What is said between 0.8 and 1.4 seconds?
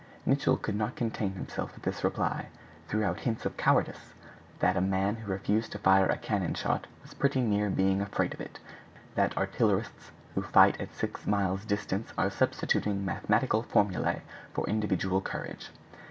contain